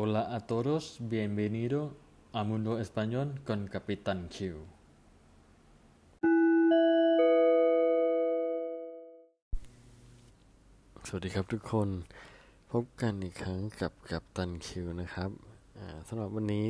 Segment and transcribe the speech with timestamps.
[0.00, 1.78] Hola a todos, bienvenido
[2.32, 4.36] a Mundo Español con Capitán Q
[11.06, 11.88] สวัสดีครับทุกคน
[12.72, 15.30] พบกันอีกครั้งกับกัปตันคิวนะครับ
[16.08, 16.66] สำหรับวันนี้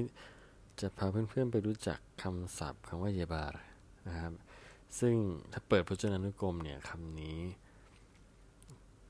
[0.80, 3.60] จะพาเพื่อนๆไปรู้จักคำศัพท์คำว่าเยบาร์
[4.08, 4.32] นะครับ
[5.00, 5.14] ซึ่ง
[5.52, 7.38] ถ้าเปิดพจนานุกรมเนี่ยคำนี้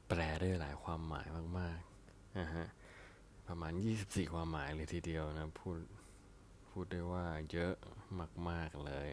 [0.08, 1.26] แปลได้หลายความหมาย
[1.58, 2.66] มากๆนะฮะ
[3.48, 5.78] ประมาณ 24 ความหมายเลยทีเดียวนะ พูด
[6.70, 7.74] พูดได้ว่าเยอะ
[8.48, 9.08] มาก ๆ เลย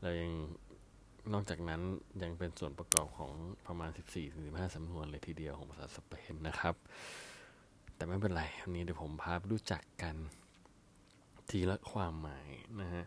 [0.00, 0.30] แล้วยัง
[1.32, 1.80] นอกจากนั้น
[2.22, 3.32] ยังเป็นส่วนประกอบของ
[3.66, 3.90] ประมาณ
[4.32, 6.74] 14-15สำนวนเลยทีเดียวของภาษาสเปนนะครับ
[7.94, 10.16] แต่ไม่เป็นไร วันนี้เดี๋ยวผมพาไปรู้จักกัน
[11.50, 12.48] ทีละความหมาย
[12.80, 13.04] นะฮะ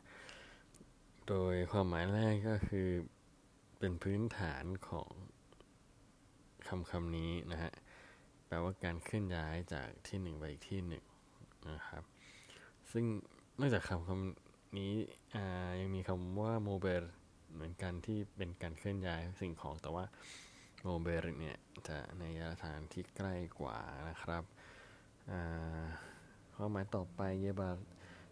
[1.27, 2.88] โดยความหมายแรกก็คือ
[3.80, 5.09] เป็นพื้นฐานของ
[6.68, 7.71] คำคำนี้นะฮะ
[8.48, 11.03] แปลว่าการเคลื่อนย้ายจากที่หนึ่งไปอีกที่หนึ่ง
[11.71, 12.03] นะครับ
[12.91, 13.05] ซึ่ง
[13.59, 14.93] นอกจากคำคำนี้
[15.79, 17.04] ยังมีคำว่าโมเบล
[17.54, 20.05] เหมือนกันที่เป็นการเคลื่อนย้ายสิ่งของแต่ว่า
[20.85, 23.77] โมเบลเนี่ยจะในยะฐานที่ใกล้กว่า
[24.09, 24.43] นะครับ
[26.55, 27.70] ความหมายต่อไปเยบา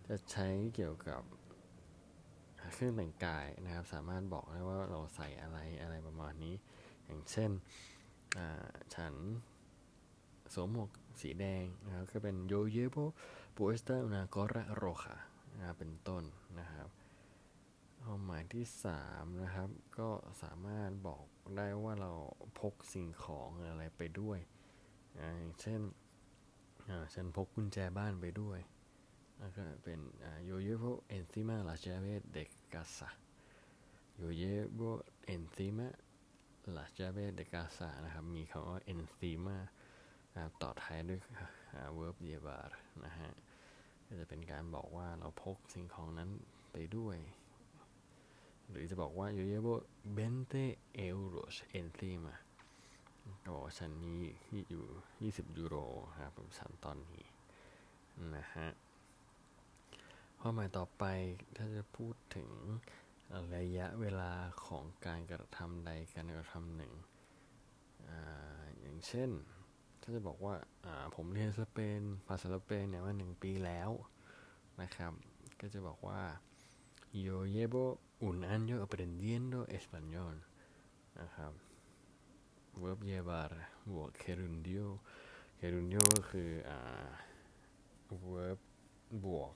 [0.08, 1.22] จะใช้เกี่ยวกับ
[2.74, 6.56] เครื่องแต่งกายนะครับ สามารถบอกได้ว่าเราใส่อะไรอะไรประมาณนี้
[7.06, 7.52] อย่างเช่น
[8.96, 9.14] ฉัน
[10.54, 10.90] สวมหมวก
[11.22, 12.98] สีแดงนะครับก็เป็น yo llevo
[13.54, 15.16] puesta una gorra roja
[15.58, 16.24] นะเป็นต้น
[16.60, 16.90] นะครับ
[18.04, 18.66] ความหมายที่
[19.04, 20.10] 3 นะครับ ก็
[20.44, 21.26] สามารถบอก
[21.58, 22.12] ได้ว่าเรา
[22.60, 24.40] พกสิ่งของอะไรไปด้วย
[25.18, 25.82] นะอย่างเช่น
[27.14, 28.60] ฉันพกกุญแจบ้านไปด้วย
[29.40, 30.00] แล้วก็เป็น
[30.46, 32.38] yo llevo encima la llave de
[32.74, 33.10] casa yo
[34.18, 34.80] llevo
[35.26, 39.58] encima la llave de casa นะครับ มีคำว่า encima
[40.62, 41.20] ต่อท้ายด้วย
[41.98, 42.68] verb llevar
[43.06, 43.32] นะฮะ
[44.08, 46.30] ก็จะเป็นการบอกว่าเราพกสิ่งของนั้น
[46.72, 47.18] ไปด้วย
[48.70, 49.76] หรือจะบอกว่า yo llevo
[50.42, 52.36] 20 euros encima
[53.44, 54.22] ก็บอกว่าฉันนี้
[54.70, 54.86] อยู่
[55.22, 55.76] 20 ยูโร
[56.20, 57.26] ครับฉันตอนนี้
[58.36, 58.68] นะฮะ
[60.40, 61.04] ข้อหมายต่อไป
[61.56, 62.50] ถ้าจะพูดถึง
[63.56, 64.32] ระยะเวลา
[64.66, 66.94] ของการกระทำใดการกระทำหนึ่ง
[68.10, 68.12] อ
[68.80, 69.30] อย่างเช่น
[70.08, 70.56] ถ้าจะบอกว่า
[71.16, 73.92] ผมเรียนสเปนภาษาสเปนเนี่ยมาหนึ่งปีแล้ว
[74.82, 75.14] นะครับ
[75.60, 76.22] ก็จะบอกว่า
[77.26, 77.86] yo llevo
[78.28, 80.36] un año aprendiendo español
[81.20, 81.52] นะครับ
[82.82, 83.50] verb llevar
[83.92, 84.86] บวก gerundio
[85.60, 87.08] gerundio ก็คืออ่า
[88.26, 88.60] verb
[89.26, 89.54] บวก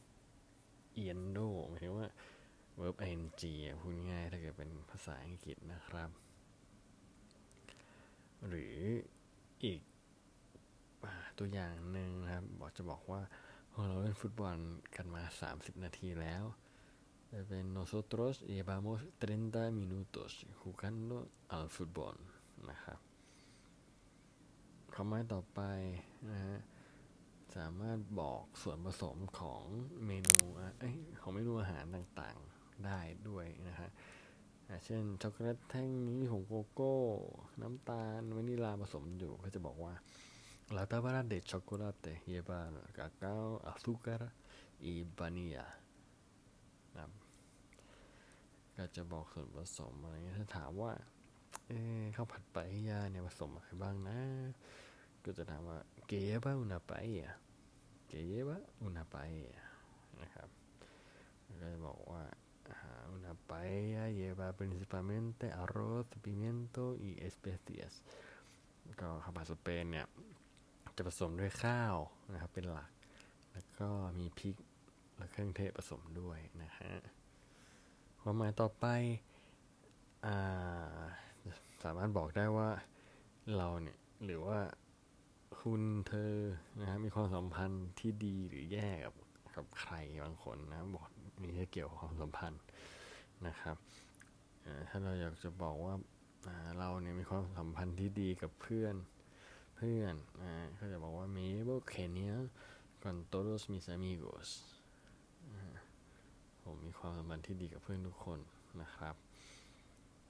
[1.07, 2.07] endo หมายถึงว่า
[2.79, 3.23] verb ing
[3.79, 6.09] พูดง่ายถ้าเกิดเป็นภาษาอังกฤษนะครับ
[8.47, 8.77] หรือ
[9.63, 9.81] อีก
[11.39, 13.21] ตัวอย่างหนึ่งนะครับ บอกจะบอกว่า
[13.87, 14.55] เราเล่นฟุตบอล
[14.95, 16.43] กันมา 30 นาทีแล้ว
[17.31, 21.17] จะเป็น nosotros llevamos 30 minutos jugando
[21.55, 22.15] al fútbol
[22.69, 22.99] นะครับ
[24.95, 25.61] คำหมายต่อไป
[26.31, 26.57] นะฮะ
[27.55, 29.63] สามารถบอกส่วนผสมของ
[30.05, 30.61] เมนูอ
[31.21, 33.89] ของเมนูอาหารต่างๆได้ด้วยนะฮะ
[34.85, 36.95] เช่นช็อกโกแลตแท่งนี้ของโกโก้
[37.61, 39.93] น้ำตาลวานิลาผสมอยู่ก็จะบอกว่า
[40.72, 44.31] La tábara de chocolate lleva cacao, azúcar
[44.80, 45.66] y vanilla
[46.96, 47.07] นะครั
[48.75, 50.94] ก็จะบอกส่วนผสมอะไรเงี้ยถ้าถามว่า
[51.68, 51.79] เอ๊
[52.16, 52.58] ข้าวผัดไป
[52.90, 54.19] ยาเนี่ยผสมอะไรบ้างนะ
[55.24, 57.34] ก็จะถามว่าเกยบ้าอุนาไปอะ
[58.08, 59.18] เกยบ้าอุนาไป
[60.22, 60.50] นะครับ
[61.62, 62.24] ก็จะบอกว่า
[63.16, 67.94] una paella lleva principalmente arroz, pimiento y especias
[69.02, 70.08] ก็ข้าวผัดสเปนเนี่ย
[70.97, 71.95] จะผสมด้วยข้าว
[72.33, 72.89] นะครับเป็นหลัก
[73.51, 73.89] แล้วก็
[74.19, 74.55] มีพริก
[75.17, 76.94] และเครื่องเทศผสมด้วยนะฮะ
[78.22, 80.38] ความหมายต่อไปา
[81.83, 82.69] สามารถบอกได้ว่า
[83.58, 84.59] เราเนี่ยหรือว่า
[85.59, 86.35] คุณเธอ
[86.79, 89.14] นะฮะมีความสัมพันธ์ที่ดีหรือแย่กับ
[89.55, 89.93] กับใคร
[90.23, 91.05] บางคนนะบอก
[91.41, 92.61] มีเกี่ยวกับความสัมพันธ์
[93.47, 93.78] นะครับ
[94.90, 95.93] ถ้าเราอยากจะบอกว่า
[96.79, 98.96] เราเนี่ยมีความสัมพันธ์ที่ดีกับเพื่อน
[99.81, 102.43] เพื่อนอ่าเขาจะบอกว่า me llevo genial
[103.03, 104.49] con todos mis amigos
[106.64, 108.40] ผมมีความสัมพันธ์ที่ดีกับเพื่อนทุกคน
[108.81, 109.16] นะครับ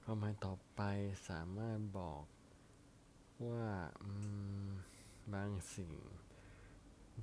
[0.02, 0.82] ข้อหมายต่อไป
[1.28, 2.24] สามารถบอก
[3.46, 3.66] ว่า
[5.34, 5.92] บางสิ่ง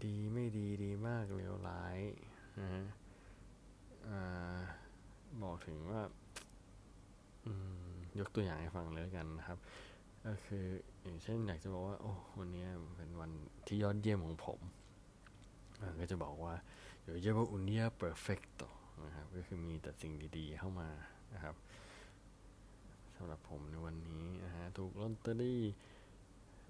[0.03, 1.97] ดีไม่ดีดีมากเลวร้าย
[2.59, 2.83] นะฮะ
[5.43, 6.01] บอกถึงว่า
[8.19, 9.57] ยกตัวอย่างให้ฟังเลยกันนะครับ
[10.25, 10.65] ก็คือ
[11.07, 12.65] อย่างเช่นอยากจะบอกว่า โอ้วันนี้
[12.97, 13.31] เป็นวัน
[13.67, 14.59] ที่ยอดเยี่ยมของผม
[15.99, 16.53] ก็จะบอกว่า
[17.03, 18.51] เดี๋ยวจะว่าอุนิยเปอร์เฟกต์
[19.05, 20.89] นะครับก็คือมีแต่สิ่งดีๆเข้ามา
[21.33, 21.55] นะครับ
[23.17, 25.63] สำหรับผมในวันนี้นะฮะถูกลอตเตอรี่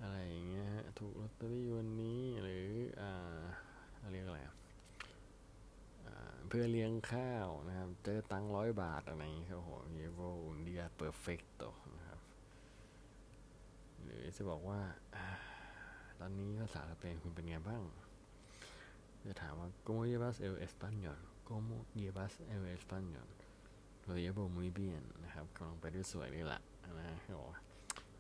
[0.02, 0.70] อะไรอย่างเงี้ย
[1.00, 2.66] ถูกลอตเตอรี่วันนี้หรือ
[3.02, 3.42] อ่า
[4.12, 4.42] เรียกอะไร
[6.48, 11.52] เพื่อเลี้ยงข้าวนะครับ เจอตังร้อยบาทอะไรอย่างเงี้ยครับโหเยโวอุนเดียเปอร์เฟกต์
[11.98, 12.07] นะ
[14.08, 14.82] หรือจะบอกว่า
[16.20, 17.82] ตอนนี้ภาษาสเปนคุณเป็นไงบ้าง
[19.26, 21.20] จะถามว่า ¿cómo llevas el español?
[21.50, 23.30] ¿cómo llevas el español?
[24.08, 26.62] lo llevo muy bien นะครับกำลังไปด้วยสวยนี่แหละ
[26.98, 27.18] นะครับ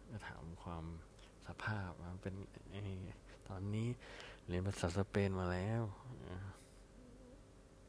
[0.10, 0.86] จะถามความ
[1.48, 1.90] สภาพ
[2.22, 2.36] เป็น
[3.50, 3.88] ตอนนี้
[4.48, 5.84] เรียนภาษาสเปนมาแล้ว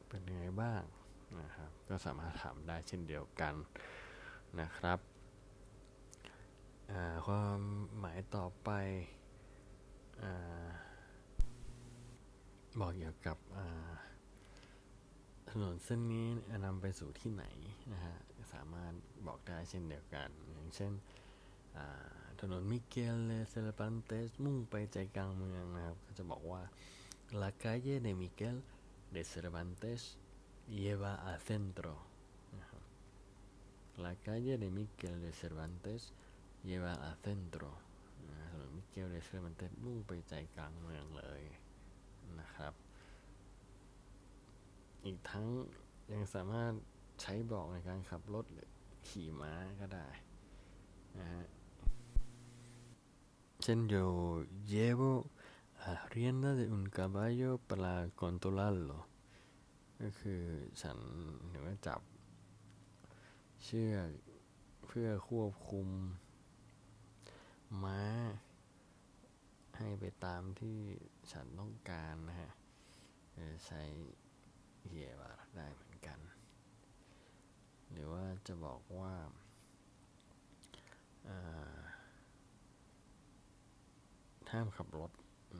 [0.09, 0.81] เป็นยังไงบ้าง
[1.41, 3.53] นะครับ ก็สามารถถามได้เช่นเดียวกัน
[4.61, 4.99] นะครับ
[7.25, 7.59] ความ
[7.99, 8.69] หมายต่อไป
[10.23, 10.25] อ
[12.79, 13.37] บอกเกี่ยวกับ
[15.49, 16.27] ถนนเส้นนี้
[16.65, 17.45] นำไปสู่ที่ไหน
[17.93, 18.15] นะฮะ
[18.53, 18.93] สามารถ
[19.27, 20.91] บอกได้เช่นเดียวกัน อย่างเช่น
[22.41, 26.61] ถนนมิเกลเลเซลปันเตสมุ่งไปใจกลางเมืองนะครับ ก็จะบอกว่า
[27.41, 28.57] La calle de Miguel
[29.15, 30.01] de Cervantes
[30.79, 31.93] lleva al centro
[34.05, 36.01] La calle de Miguel de Cervantes
[36.67, 37.71] lleva al centro
[38.49, 41.41] ถนนมิเกลเดเซเลปันเตสมุ่งไปใจกลางเมืองเลย
[42.39, 42.73] นะครับ
[45.05, 45.45] อีกทั้ง
[46.11, 46.73] ยังสามารถ
[47.21, 48.69] ใช้บอกในการขับรถหรือ
[49.07, 50.07] ขี่ม้าก็ได้
[51.17, 51.45] นะฮะ
[53.63, 54.05] เช่น yo
[54.71, 55.11] llevo
[55.89, 58.99] a rienda de un caballo para controlarlo
[60.01, 60.43] ก็คือ
[60.81, 60.97] ฉัน
[61.49, 62.01] หรือว่าจับ
[63.63, 64.09] เชือก
[64.85, 65.87] เพื่อควบคุม
[67.83, 68.01] ม้า
[69.77, 70.79] ให้ไปตามที่
[71.31, 72.51] ฉันต้องการนะฮะ
[73.65, 73.81] ใช้
[74.87, 75.23] เหียบ
[75.55, 76.19] ได้เหมือนกัน
[77.91, 79.13] หรือว่าจะบอกว่า
[84.51, 85.11] ห้ามขับรถ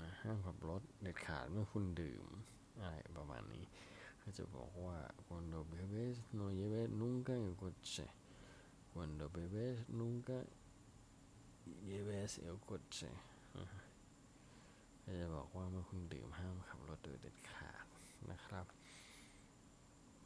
[0.01, 2.25] นะห้ามขับรถเด็ดขาดเมื่อคุณดื่ม
[2.81, 3.65] อะไรประมาณนี้
[4.19, 4.97] เขาจะบอกว่า
[5.27, 8.07] cuando bebes no lleves nunca el coche
[8.93, 10.37] cuando bebes nunca
[11.87, 13.11] lleves el coche
[15.21, 17.85] จะบอกว่าเมื่อคุณดื่มห้ามขับรถโดยเด็ดขาด
[18.31, 18.65] นะครับ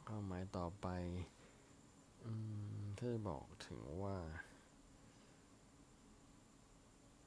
[0.06, 0.86] ข้อหมายต่อไป
[2.98, 4.16] ถ้าจะบอกถึงว่า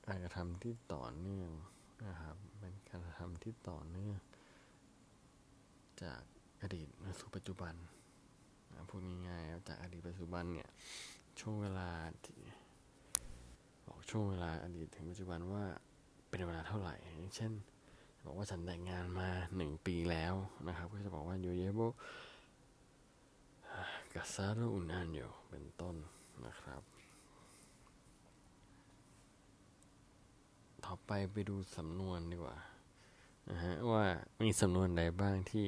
[0.06, 1.50] การกระทำที่ต่อเนื่อง
[2.08, 4.16] นะครับเป็นการกระทำที่ต่อเนื่อง
[6.04, 6.22] จาก
[6.62, 7.74] อดีตมาสู่ปัจจุบัน
[8.90, 10.70] พูดง่ายๆจากอดีตปัจจุบันเนี่ย
[11.40, 11.90] ช่วงเวลา
[12.26, 12.42] ที่
[13.88, 15.64] บอกช่วงเวลาอดีตถึงปัจจุบันว่า
[16.28, 17.52] เป็นเวลาเท่าไหร่อย่างเช่น
[18.26, 20.34] บอกว่าฉันแต่งงานมาหนึ่งปีแล้ว
[20.68, 21.82] นะครับ ก็จะบอกว่าโยเยโบ
[24.14, 25.20] กาซาโรอุนานโย
[25.50, 25.96] เป็นต้น
[26.46, 26.82] นะครับ
[30.86, 32.58] ต่อไปไปดูสำนวนดีกว่า
[33.50, 34.04] นะฮะว่า
[34.42, 35.66] มีสำนวนใดบ้างที่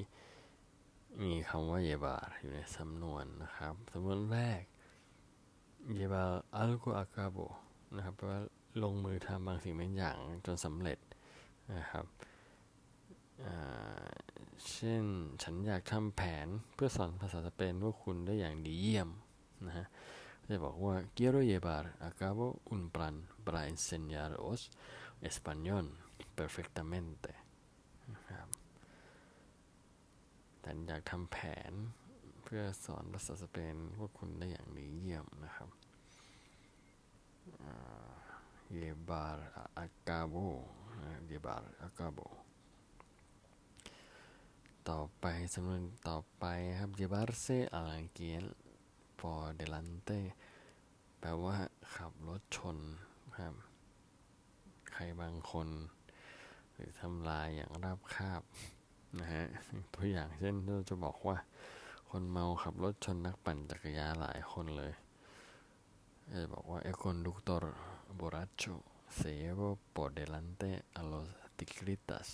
[1.21, 4.61] มีคำว่าเยบาอยู่ในสำนวนนะครับ สำนวนแรก
[5.95, 6.23] เยบา
[6.55, 7.37] อัลกุอากาโบ
[7.95, 8.41] นะครับแปลว่า
[8.83, 10.99] ลงมือทำบางสิ่งบางอย่างจนสำเร็จ
[11.75, 12.05] นะครับ
[14.71, 15.03] เช่น
[15.43, 19.09] ฉันอยากทำแผนเพื่อสอนภาษาสเปนพวกคุณได้อย่างดีเยี่ยม
[19.67, 19.87] นะฮะ
[20.47, 24.59] จะบอกว่า quiero llevar a cabo un plan para enseñaros
[25.29, 25.85] español
[26.39, 27.33] perfectamente
[28.13, 28.49] นะครับ
[30.61, 31.37] แต่อยากทำแผ
[31.69, 31.71] น
[32.43, 35.69] เพื่อสอนภาษาสเปนพวกคุณได้อย่างดีเยี่ยมนะครับ
[38.81, 39.37] llevar
[39.83, 40.47] a cabo
[41.29, 42.27] llevar a cabo
[44.89, 46.45] ต่อไปสำนวนต่อไป
[46.79, 48.39] ครับ llevarse a la q u i e
[49.19, 50.19] por delante
[51.19, 51.55] แปลว่า
[51.95, 52.77] ขับรถชน
[53.37, 53.53] ครับ
[54.91, 55.67] ใครบางคน
[56.73, 58.41] หรือทำลายอย่างราบคาบ
[59.19, 59.45] นะฮะ
[59.93, 61.37] ตัวอย่างเช่นเราจะบอกว่า
[62.09, 64.93] คนเมาขับรถชนนักปั่นจักรยานหลายคนเลย
[66.53, 67.63] บอกว่า el conductor
[68.19, 68.75] borracho
[69.19, 70.69] se llevó por delante
[70.99, 72.27] a los ciclistas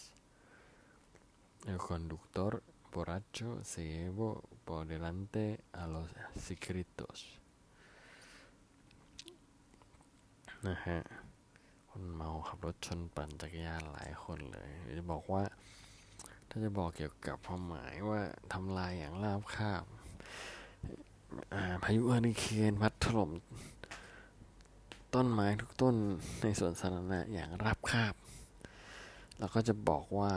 [1.72, 2.52] el conductor
[2.94, 4.30] borracho se llevó
[4.66, 5.44] por delante
[5.82, 6.08] a los
[6.46, 7.18] ciclistas
[10.68, 11.00] นะฮะ
[11.90, 15.44] คนเมาขับรถชนปั่นจักรยานหลายคนเลยจะบอกว่า
[16.50, 18.22] ถ้าจะบอกเกี่ยวกับความหมายว่า
[18.54, 19.84] ทำลายอย่างราบคาบ
[21.84, 23.32] พายุเฮอริเคนพัดถล่ม
[25.16, 25.96] ต้นไม้ทุกต้น
[26.42, 28.16] ในสวนสาธารณะอย่างรับคาบ
[29.38, 30.34] เราก็จะบอกว่า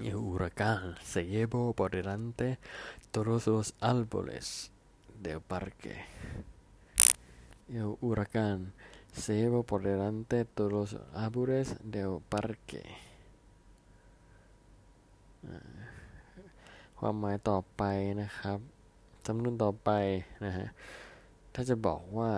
[0.00, 9.51] el huracán se llevó por delante todos los árboles del parque el huracán se llevó
[9.51, 12.72] por delante todos los árboles del parque
[16.98, 17.82] ความหมายต่อไป
[18.20, 18.58] นะครับ
[19.26, 19.90] สำนวนต่อไป
[20.44, 20.66] นะฮะ
[21.54, 22.30] ถ้าจะบอกว่า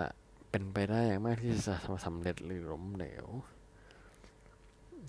[0.57, 3.25] เป็นไปได้อย่างมากที่จะสำเร็จหรือล้มเหลว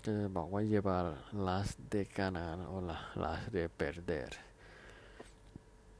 [0.04, 0.98] จะบอกว่า lleva
[1.46, 2.76] las de ganar o
[3.22, 4.30] las de perder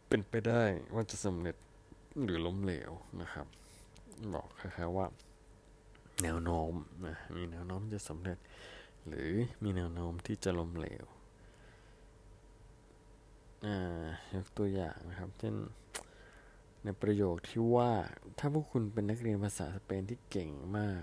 [0.09, 0.63] เป็นไปได้
[0.95, 1.57] ว่าจะสำเร็จ
[2.23, 3.47] หรือล้มเหลวนะครับ
[4.35, 5.07] บอกคล้ายๆว่า
[6.23, 6.73] แนวโน้ม
[7.07, 8.39] นะมีแนวโน้มจะสำเร็จ
[9.09, 9.31] หรือ
[9.63, 11.05] มีแนวโน้มที่จะล้มเหลว
[14.35, 15.57] ยกตัวอย่างนะครับ เช่น
[16.87, 17.93] ในประโยคที่ว่า
[18.39, 21.03] ถ้าพวกคุณเป็นนักเรียนภาษาสเปนที่เก่งมาก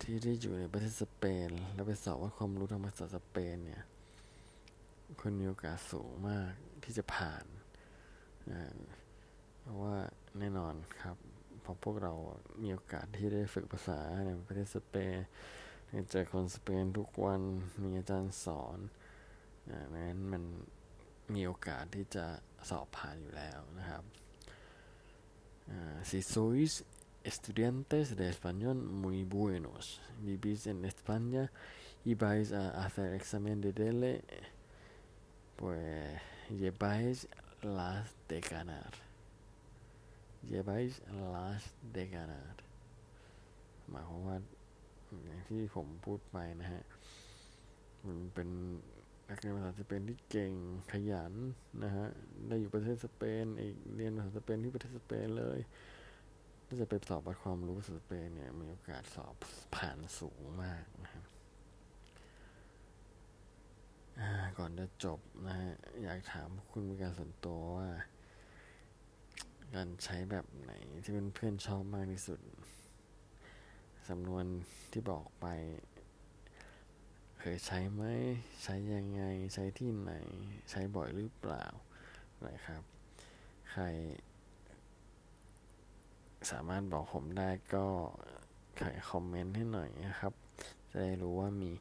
[0.00, 3.82] ที่ได้อยู่ในประเทศสเปน แล้วไปสอบว่าความรู้ทางภาษาสเปนเนี่ย
[5.20, 6.52] คุณมีโอกาสสูงมาก
[6.82, 7.44] ที่จะผ่าน
[9.60, 9.96] เพราะว่า
[10.38, 11.16] แน่นอนครับ
[11.62, 12.12] เพราะพวกเรา
[12.62, 15.16] มีโอกาสที่ได้ฝึกภาษาในประเทศสเปน
[16.10, 17.40] เจอคนสเปนทุกวัน
[17.84, 18.78] มีอาจารย์สอน
[19.94, 20.42] นั้นมัน
[21.34, 22.26] มีโอกาสที่จะ
[22.70, 24.04] สอบผ่านอยู่แล้วนะครับ
[26.08, 26.72] si sois
[27.30, 31.52] estudiantes de español muy buenos vivís en España
[32.04, 34.12] y vais a hacer examen de DELE
[35.56, 36.20] pues
[36.60, 37.28] lleváis
[37.62, 38.92] las de ganar
[40.50, 41.62] lleváis las
[41.94, 42.56] de ganar
[43.90, 44.36] หมายความว่า
[45.24, 46.84] อย่างที่ผมพูดไปนะฮะ
[48.06, 48.48] มันเป็น
[49.30, 50.52] นักเรียนภาษาสเปนที่เก่ง
[50.92, 51.32] ขยัน
[51.84, 52.06] นะฮะ
[52.48, 55.58] ได้อยู่ประเทศสเปนอีกเรียนภาษาสเปนที่ประเทศสเปนเลย
[56.66, 59.34] ถ้าจะไปสอบวัดความรู้ภาษาสเปนเนี่ยมีโอกาสสอบ
[59.76, 61.24] ผ่านสูงมากนะครับ
[64.58, 67.88] ก่อนจะจบนะฮะอยากถามคุณมีการส่วนตัวว่า
[69.74, 72.40] การใช้แบบไหนที่เพื่อนๆชอบมากที่สุด
[74.08, 74.44] สำนวน
[74.92, 75.46] ที่บอกไป
[77.50, 78.02] ยใช้ไหม
[78.62, 79.22] ใช้ยังไง
[79.54, 80.12] ใช้ที่ไหน
[80.70, 81.64] ใช้บ่อยหรือเปล่า
[82.46, 82.82] นะครับ
[83.70, 83.84] ใคร
[86.50, 87.86] สามารถบอกผมได้ก็
[88.78, 90.32] ใครคอมเมนต์ให้หน่อยนะครับ
[90.90, 91.72] จะได้รู้ว่ามี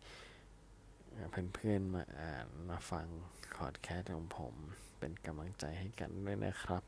[1.53, 3.07] เพื่อนๆมาอ่านมาฟัง
[3.55, 4.53] คอร์ดแคสของผม
[5.00, 6.83] เป็นกำลังใจให้กันด้วยนะครับ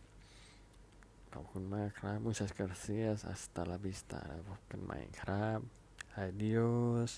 [1.33, 5.59] ขอบคุณมากครับ muchas gracias hasta la vista แล้วพบกันใหม่ครับ
[6.23, 7.11] adiós